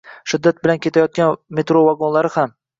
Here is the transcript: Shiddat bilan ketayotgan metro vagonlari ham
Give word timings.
Shiddat 0.31 0.61
bilan 0.63 0.81
ketayotgan 0.85 1.39
metro 1.61 1.87
vagonlari 1.91 2.37
ham 2.41 2.61